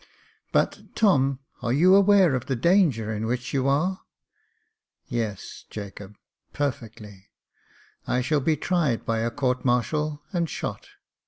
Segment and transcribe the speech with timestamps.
[0.51, 3.99] "But, Tom, are you aware of the danger in which you are?""
[5.05, 6.15] Yes, Jacob,
[6.53, 7.29] perfectly;
[8.07, 10.87] I shall be tried by a court martial and shot.